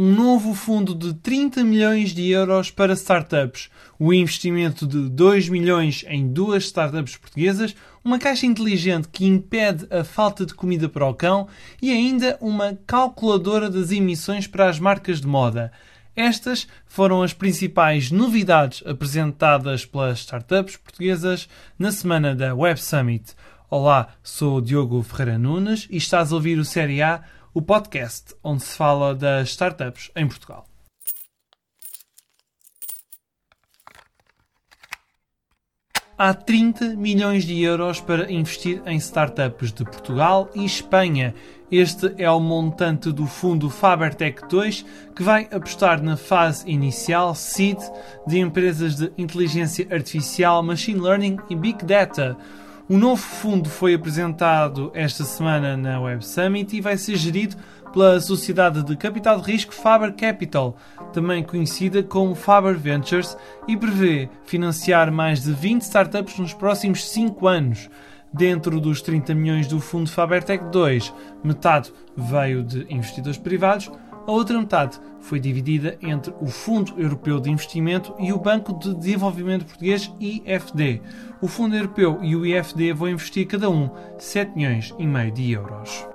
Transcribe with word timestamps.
um 0.00 0.12
novo 0.12 0.54
fundo 0.54 0.94
de 0.94 1.12
30 1.12 1.64
milhões 1.64 2.10
de 2.10 2.30
euros 2.30 2.70
para 2.70 2.92
startups, 2.92 3.68
o 3.98 4.14
investimento 4.14 4.86
de 4.86 5.08
2 5.08 5.48
milhões 5.48 6.04
em 6.06 6.28
duas 6.28 6.66
startups 6.66 7.16
portuguesas, 7.16 7.74
uma 8.04 8.16
caixa 8.16 8.46
inteligente 8.46 9.08
que 9.08 9.26
impede 9.26 9.88
a 9.90 10.04
falta 10.04 10.46
de 10.46 10.54
comida 10.54 10.88
para 10.88 11.04
o 11.04 11.12
cão 11.12 11.48
e 11.82 11.90
ainda 11.90 12.38
uma 12.40 12.78
calculadora 12.86 13.68
das 13.68 13.90
emissões 13.90 14.46
para 14.46 14.68
as 14.68 14.78
marcas 14.78 15.20
de 15.20 15.26
moda. 15.26 15.72
Estas 16.14 16.68
foram 16.86 17.20
as 17.20 17.32
principais 17.32 18.12
novidades 18.12 18.84
apresentadas 18.86 19.84
pelas 19.84 20.20
startups 20.20 20.76
portuguesas 20.76 21.48
na 21.76 21.90
semana 21.90 22.36
da 22.36 22.54
Web 22.54 22.80
Summit. 22.80 23.34
Olá, 23.68 24.10
sou 24.22 24.60
Diogo 24.60 25.02
Ferreira 25.02 25.36
Nunes 25.36 25.88
e 25.90 25.96
estás 25.96 26.30
a 26.30 26.36
ouvir 26.36 26.56
o 26.56 26.64
Série 26.64 27.02
A, 27.02 27.20
o 27.54 27.62
podcast 27.62 28.34
onde 28.42 28.62
se 28.62 28.76
fala 28.76 29.14
das 29.14 29.48
startups 29.50 30.10
em 30.14 30.26
Portugal. 30.26 30.66
Há 36.20 36.34
30 36.34 36.96
milhões 36.96 37.44
de 37.44 37.62
euros 37.62 38.00
para 38.00 38.30
investir 38.32 38.82
em 38.86 38.96
startups 38.96 39.72
de 39.72 39.84
Portugal 39.84 40.50
e 40.52 40.64
Espanha. 40.64 41.32
Este 41.70 42.12
é 42.18 42.28
o 42.28 42.40
montante 42.40 43.12
do 43.12 43.24
fundo 43.24 43.70
Fabertech 43.70 44.42
2 44.48 44.84
que 45.14 45.22
vai 45.22 45.48
apostar 45.52 46.02
na 46.02 46.16
fase 46.16 46.68
inicial 46.68 47.36
seed 47.36 47.78
de 48.26 48.40
empresas 48.40 48.96
de 48.96 49.12
inteligência 49.16 49.86
artificial, 49.92 50.60
machine 50.60 50.98
learning 50.98 51.36
e 51.48 51.54
big 51.54 51.84
data. 51.84 52.36
O 52.90 52.96
novo 52.96 53.20
fundo 53.20 53.68
foi 53.68 53.92
apresentado 53.92 54.90
esta 54.94 55.22
semana 55.22 55.76
na 55.76 56.00
Web 56.00 56.24
Summit 56.24 56.74
e 56.74 56.80
vai 56.80 56.96
ser 56.96 57.16
gerido 57.16 57.54
pela 57.92 58.18
sociedade 58.18 58.82
de 58.82 58.96
capital 58.96 59.38
de 59.38 59.52
risco 59.52 59.74
Faber 59.74 60.14
Capital, 60.14 60.74
também 61.12 61.42
conhecida 61.42 62.02
como 62.02 62.34
Faber 62.34 62.78
Ventures, 62.78 63.36
e 63.66 63.76
prevê 63.76 64.30
financiar 64.46 65.12
mais 65.12 65.42
de 65.42 65.52
20 65.52 65.82
startups 65.82 66.38
nos 66.38 66.54
próximos 66.54 67.06
5 67.10 67.46
anos. 67.46 67.90
Dentro 68.32 68.80
dos 68.80 69.02
30 69.02 69.34
milhões 69.34 69.66
do 69.66 69.80
fundo 69.80 70.10
Fabertech 70.10 70.64
2, 70.72 71.12
metade 71.44 71.92
veio 72.16 72.62
de 72.62 72.86
investidores 72.88 73.36
privados, 73.36 73.90
a 74.28 74.30
outra 74.30 74.58
metade 74.58 75.00
foi 75.22 75.40
dividida 75.40 75.96
entre 76.02 76.34
o 76.38 76.48
Fundo 76.48 76.92
Europeu 77.00 77.40
de 77.40 77.50
Investimento 77.50 78.14
e 78.18 78.30
o 78.30 78.38
Banco 78.38 78.78
de 78.78 78.94
Desenvolvimento 78.94 79.64
Português 79.64 80.12
IFD. 80.20 81.00
O 81.40 81.48
Fundo 81.48 81.74
Europeu 81.74 82.18
e 82.20 82.36
o 82.36 82.44
IFD 82.44 82.92
vão 82.92 83.08
investir 83.08 83.46
cada 83.46 83.70
um 83.70 83.88
7 84.18 84.54
milhões 84.54 84.94
e 84.98 85.06
meio 85.06 85.32
de 85.32 85.52
euros. 85.52 86.06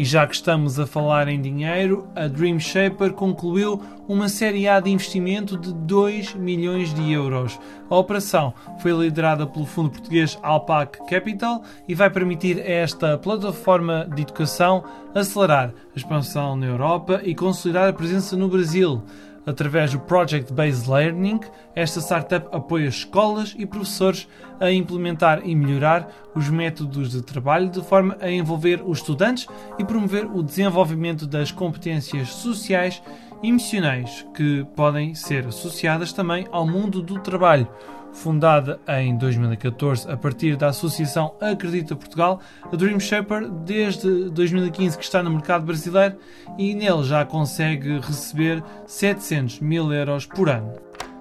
E 0.00 0.04
já 0.06 0.26
que 0.26 0.34
estamos 0.34 0.80
a 0.80 0.86
falar 0.86 1.28
em 1.28 1.38
dinheiro, 1.38 2.08
a 2.16 2.26
Dream 2.26 2.58
Shaper 2.58 3.12
concluiu 3.12 3.78
uma 4.08 4.30
série 4.30 4.66
A 4.66 4.80
de 4.80 4.88
investimento 4.88 5.58
de 5.58 5.74
2 5.74 6.36
milhões 6.36 6.94
de 6.94 7.12
euros. 7.12 7.60
A 7.90 7.98
operação 7.98 8.54
foi 8.80 8.92
liderada 8.92 9.46
pelo 9.46 9.66
fundo 9.66 9.90
português 9.90 10.38
Alpac 10.42 11.06
Capital 11.06 11.62
e 11.86 11.94
vai 11.94 12.08
permitir 12.08 12.60
a 12.60 12.64
esta 12.64 13.18
plataforma 13.18 14.08
de 14.14 14.22
educação 14.22 14.82
acelerar 15.14 15.74
a 15.94 15.98
expansão 15.98 16.56
na 16.56 16.64
Europa 16.64 17.20
e 17.22 17.34
consolidar 17.34 17.90
a 17.90 17.92
presença 17.92 18.34
no 18.38 18.48
Brasil. 18.48 19.02
Através 19.46 19.92
do 19.92 20.00
Project 20.00 20.52
Based 20.52 20.88
Learning, 20.88 21.40
esta 21.74 22.00
startup 22.00 22.48
apoia 22.54 22.86
escolas 22.86 23.54
e 23.58 23.64
professores 23.64 24.28
a 24.60 24.70
implementar 24.70 25.40
e 25.44 25.54
melhorar 25.54 26.08
os 26.34 26.48
métodos 26.50 27.10
de 27.10 27.22
trabalho 27.22 27.70
de 27.70 27.82
forma 27.82 28.16
a 28.20 28.30
envolver 28.30 28.82
os 28.84 28.98
estudantes 28.98 29.46
e 29.78 29.84
promover 29.84 30.26
o 30.26 30.42
desenvolvimento 30.42 31.26
das 31.26 31.50
competências 31.50 32.28
sociais 32.28 33.02
emocionais 33.42 34.26
que 34.34 34.66
podem 34.74 35.14
ser 35.14 35.46
associadas 35.46 36.12
também 36.12 36.46
ao 36.50 36.66
mundo 36.66 37.02
do 37.02 37.18
trabalho. 37.18 37.68
Fundada 38.12 38.80
em 38.88 39.16
2014 39.16 40.10
a 40.10 40.16
partir 40.16 40.56
da 40.56 40.68
Associação 40.68 41.34
Acredita 41.40 41.94
Portugal, 41.94 42.40
a 42.64 42.74
Dream 42.74 42.98
Shaper 42.98 43.48
desde 43.48 44.30
2015 44.30 44.98
que 44.98 45.04
está 45.04 45.22
no 45.22 45.30
mercado 45.30 45.64
brasileiro 45.64 46.16
e 46.58 46.74
nele 46.74 47.04
já 47.04 47.24
consegue 47.24 48.00
receber 48.00 48.62
700 48.86 49.60
mil 49.60 49.92
euros 49.92 50.26
por 50.26 50.48
ano. 50.48 50.72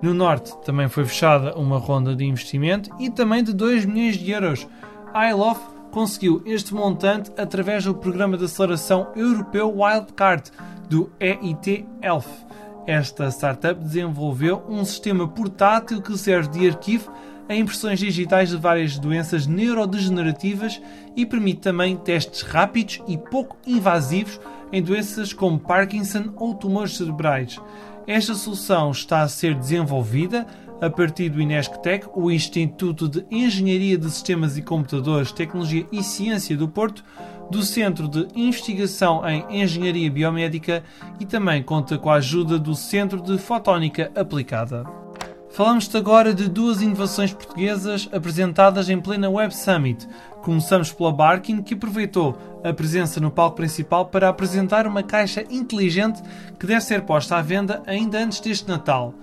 No 0.00 0.14
Norte 0.14 0.56
também 0.64 0.88
foi 0.88 1.04
fechada 1.04 1.56
uma 1.58 1.78
ronda 1.78 2.14
de 2.14 2.24
investimento 2.24 2.90
e 3.00 3.10
também 3.10 3.42
de 3.42 3.52
2 3.52 3.84
milhões 3.84 4.16
de 4.16 4.30
euros. 4.30 4.66
A 5.12 5.28
ILOF 5.30 5.60
conseguiu 5.90 6.42
este 6.44 6.74
montante 6.74 7.32
através 7.38 7.84
do 7.84 7.94
programa 7.94 8.36
de 8.36 8.44
aceleração 8.44 9.08
europeu 9.16 9.74
Wildcard 9.74 10.50
do 10.88 11.10
EIT 11.20 11.86
ELF 12.02 12.46
esta 12.86 13.28
startup 13.32 13.82
desenvolveu 13.82 14.64
um 14.68 14.84
sistema 14.84 15.26
portátil 15.26 16.00
que 16.00 16.16
serve 16.16 16.50
de 16.50 16.68
arquivo 16.68 17.12
a 17.48 17.54
impressões 17.54 17.98
digitais 17.98 18.50
de 18.50 18.56
várias 18.56 18.96
doenças 18.96 19.46
neurodegenerativas 19.46 20.80
e 21.16 21.26
permite 21.26 21.60
também 21.62 21.96
testes 21.96 22.42
rápidos 22.42 23.02
e 23.08 23.18
pouco 23.18 23.56
invasivos 23.66 24.40
em 24.72 24.80
doenças 24.80 25.32
como 25.32 25.58
Parkinson 25.58 26.32
ou 26.36 26.54
tumores 26.54 26.96
cerebrais. 26.96 27.60
Esta 28.06 28.34
solução 28.34 28.92
está 28.92 29.22
a 29.22 29.28
ser 29.28 29.54
desenvolvida 29.54 30.46
a 30.80 30.90
partir 30.90 31.28
do 31.28 31.40
INESCTEC, 31.40 32.06
o 32.14 32.30
Instituto 32.30 33.08
de 33.08 33.24
Engenharia 33.30 33.96
de 33.96 34.10
Sistemas 34.10 34.56
e 34.56 34.62
Computadores, 34.62 35.32
Tecnologia 35.32 35.86
e 35.90 36.02
Ciência 36.02 36.56
do 36.56 36.68
Porto, 36.68 37.04
do 37.50 37.62
Centro 37.62 38.08
de 38.08 38.26
Investigação 38.34 39.22
em 39.28 39.62
Engenharia 39.62 40.10
Biomédica 40.10 40.82
e 41.20 41.24
também 41.24 41.62
conta 41.62 41.96
com 41.96 42.10
a 42.10 42.14
ajuda 42.16 42.58
do 42.58 42.74
Centro 42.74 43.20
de 43.20 43.38
Fotónica 43.38 44.10
Aplicada. 44.14 44.84
Falamos-te 45.56 45.96
agora 45.96 46.34
de 46.34 46.50
duas 46.50 46.82
inovações 46.82 47.32
portuguesas 47.32 48.06
apresentadas 48.12 48.90
em 48.90 49.00
plena 49.00 49.30
Web 49.30 49.56
Summit. 49.56 50.06
Começamos 50.42 50.92
pela 50.92 51.10
Barkin, 51.10 51.62
que 51.62 51.72
aproveitou 51.72 52.36
a 52.62 52.74
presença 52.74 53.20
no 53.20 53.30
palco 53.30 53.56
principal 53.56 54.04
para 54.04 54.28
apresentar 54.28 54.86
uma 54.86 55.02
caixa 55.02 55.44
inteligente 55.48 56.20
que 56.58 56.66
deve 56.66 56.82
ser 56.82 57.02
posta 57.02 57.36
à 57.36 57.42
venda 57.42 57.82
ainda 57.86 58.18
antes 58.18 58.40
deste 58.40 58.68
Natal. 58.68 59.14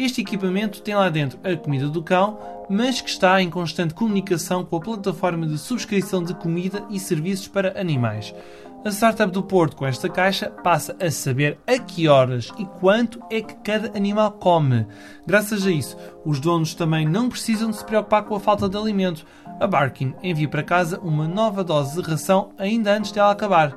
Este 0.00 0.22
equipamento 0.22 0.80
tem 0.80 0.94
lá 0.94 1.10
dentro 1.10 1.38
a 1.44 1.54
comida 1.54 1.86
do 1.86 2.02
cão, 2.02 2.38
mas 2.70 3.02
que 3.02 3.10
está 3.10 3.42
em 3.42 3.50
constante 3.50 3.92
comunicação 3.92 4.64
com 4.64 4.76
a 4.76 4.80
plataforma 4.80 5.46
de 5.46 5.58
subscrição 5.58 6.24
de 6.24 6.32
comida 6.32 6.82
e 6.88 6.98
serviços 6.98 7.48
para 7.48 7.78
animais. 7.78 8.34
A 8.82 8.88
startup 8.88 9.30
do 9.30 9.42
Porto 9.42 9.76
com 9.76 9.86
esta 9.86 10.08
caixa 10.08 10.48
passa 10.48 10.96
a 10.98 11.10
saber 11.10 11.58
a 11.66 11.78
que 11.78 12.08
horas 12.08 12.50
e 12.58 12.64
quanto 12.64 13.20
é 13.30 13.42
que 13.42 13.52
cada 13.56 13.94
animal 13.94 14.32
come. 14.32 14.86
Graças 15.26 15.66
a 15.66 15.70
isso, 15.70 15.98
os 16.24 16.40
donos 16.40 16.74
também 16.74 17.06
não 17.06 17.28
precisam 17.28 17.68
de 17.68 17.76
se 17.76 17.84
preocupar 17.84 18.24
com 18.24 18.34
a 18.34 18.40
falta 18.40 18.70
de 18.70 18.78
alimento. 18.78 19.26
A 19.60 19.66
Barkin 19.66 20.14
envia 20.22 20.48
para 20.48 20.62
casa 20.62 20.98
uma 21.00 21.28
nova 21.28 21.62
dose 21.62 22.00
de 22.00 22.08
ração 22.08 22.52
ainda 22.56 22.96
antes 22.96 23.12
dela 23.12 23.32
acabar. 23.32 23.76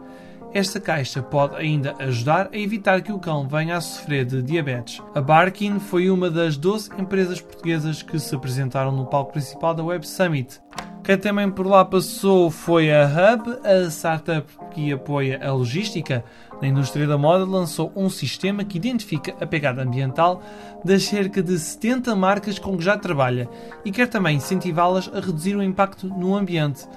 Esta 0.53 0.79
caixa 0.79 1.19
pode 1.19 1.55
ainda 1.55 1.95
ajudar 1.97 2.49
a 2.53 2.57
evitar 2.57 3.01
que 3.01 3.11
o 3.11 3.17
cão 3.17 3.47
venha 3.47 3.75
a 3.75 3.81
sofrer 3.81 4.23
de 4.23 4.39
diabetes. 4.39 5.01
A 5.15 5.19
Barkin 5.19 5.79
foi 5.79 6.11
uma 6.11 6.29
das 6.29 6.57
12 6.57 6.91
empresas 6.95 7.41
portuguesas 7.41 8.03
que 8.03 8.19
se 8.19 8.35
apresentaram 8.35 8.91
no 8.91 9.07
palco 9.07 9.31
principal 9.31 9.73
da 9.73 9.83
Web 9.83 10.07
Summit. 10.07 10.61
Quem 11.03 11.17
também 11.17 11.49
por 11.49 11.65
lá 11.65 11.83
passou 11.83 12.51
foi 12.51 12.93
a 12.93 13.03
Hub, 13.03 13.59
a 13.65 13.89
startup 13.89 14.47
que 14.71 14.93
apoia 14.93 15.39
a 15.43 15.51
logística 15.51 16.23
na 16.61 16.67
indústria 16.67 17.07
da 17.07 17.17
moda, 17.17 17.43
lançou 17.43 17.91
um 17.95 18.07
sistema 18.07 18.63
que 18.63 18.77
identifica 18.77 19.35
a 19.41 19.47
pegada 19.47 19.81
ambiental 19.81 20.41
das 20.85 21.03
cerca 21.03 21.41
de 21.41 21.57
70 21.57 22.15
marcas 22.15 22.59
com 22.59 22.77
que 22.77 22.83
já 22.83 22.95
trabalha 22.95 23.49
e 23.83 23.91
quer 23.91 24.07
também 24.07 24.37
incentivá-las 24.37 25.09
a 25.13 25.19
reduzir 25.19 25.55
o 25.55 25.63
impacto 25.63 26.07
no 26.07 26.35
ambiente. 26.35 26.87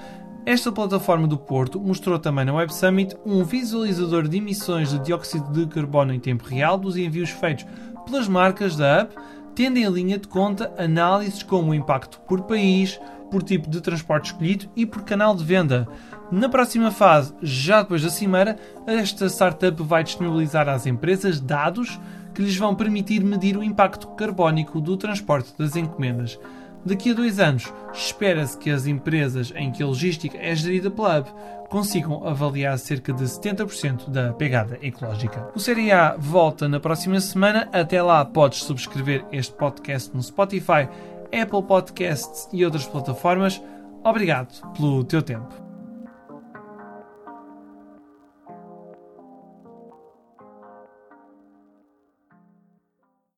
Esta 0.46 0.70
plataforma 0.70 1.26
do 1.26 1.36
Porto 1.36 1.80
mostrou 1.80 2.20
também 2.20 2.44
na 2.44 2.54
Web 2.54 2.72
Summit 2.72 3.16
um 3.26 3.42
visualizador 3.42 4.28
de 4.28 4.36
emissões 4.36 4.90
de 4.90 5.00
dióxido 5.00 5.50
de 5.50 5.66
carbono 5.66 6.14
em 6.14 6.20
tempo 6.20 6.44
real 6.44 6.78
dos 6.78 6.96
envios 6.96 7.30
feitos 7.30 7.66
pelas 8.04 8.28
marcas 8.28 8.76
da 8.76 9.02
Up, 9.02 9.16
tendo 9.56 9.76
em 9.76 9.88
linha 9.88 10.16
de 10.16 10.28
conta 10.28 10.72
análises 10.78 11.42
como 11.42 11.72
o 11.72 11.74
impacto 11.74 12.20
por 12.28 12.42
país, 12.42 12.96
por 13.28 13.42
tipo 13.42 13.68
de 13.68 13.80
transporte 13.80 14.26
escolhido 14.26 14.66
e 14.76 14.86
por 14.86 15.02
canal 15.02 15.34
de 15.34 15.42
venda. 15.42 15.88
Na 16.30 16.48
próxima 16.48 16.92
fase, 16.92 17.34
já 17.42 17.82
depois 17.82 18.04
da 18.04 18.08
cimeira, 18.08 18.56
esta 18.86 19.26
startup 19.26 19.82
vai 19.82 20.04
disponibilizar 20.04 20.68
às 20.68 20.86
empresas 20.86 21.40
dados 21.40 21.98
que 22.32 22.42
lhes 22.42 22.56
vão 22.56 22.72
permitir 22.72 23.24
medir 23.24 23.56
o 23.56 23.64
impacto 23.64 24.06
carbónico 24.14 24.80
do 24.80 24.96
transporte 24.96 25.52
das 25.58 25.74
encomendas. 25.74 26.38
Daqui 26.86 27.10
a 27.10 27.14
dois 27.14 27.40
anos, 27.40 27.72
espera-se 27.92 28.56
que 28.56 28.70
as 28.70 28.86
empresas 28.86 29.52
em 29.56 29.72
que 29.72 29.82
a 29.82 29.86
logística 29.86 30.38
é 30.38 30.54
gerida 30.54 30.88
pela 30.88 31.18
Hub 31.18 31.28
consigam 31.68 32.24
avaliar 32.24 32.78
cerca 32.78 33.12
de 33.12 33.24
70% 33.24 34.08
da 34.08 34.32
pegada 34.32 34.78
ecológica. 34.80 35.50
O 35.52 35.58
Série 35.58 35.90
A 35.90 36.14
volta 36.16 36.68
na 36.68 36.78
próxima 36.78 37.20
semana. 37.20 37.68
Até 37.72 38.00
lá, 38.00 38.24
podes 38.24 38.62
subscrever 38.62 39.24
este 39.32 39.52
podcast 39.54 40.14
no 40.14 40.22
Spotify, 40.22 40.88
Apple 41.32 41.62
Podcasts 41.66 42.48
e 42.52 42.64
outras 42.64 42.86
plataformas. 42.86 43.60
Obrigado 44.04 44.54
pelo 44.76 45.02
teu 45.02 45.22
tempo. 45.22 45.65